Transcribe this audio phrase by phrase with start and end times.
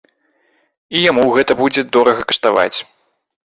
[0.99, 2.77] І яму гэта будзе дорага каштаваць.